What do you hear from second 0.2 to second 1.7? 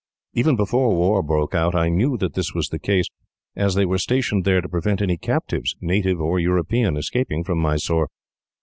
"Even before war broke